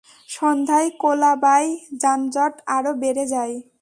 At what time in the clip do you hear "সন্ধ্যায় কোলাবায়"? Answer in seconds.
0.29-1.69